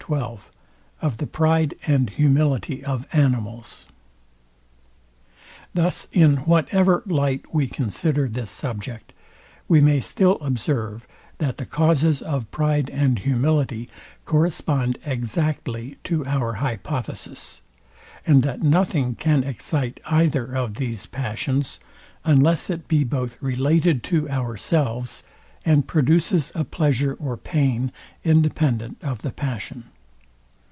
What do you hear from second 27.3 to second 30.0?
pain independent of the passion.